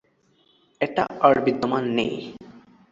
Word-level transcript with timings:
এটা 0.81 1.03
আর 1.21 1.35
বিদ্যমান 1.45 1.83
নেই। 1.97 2.13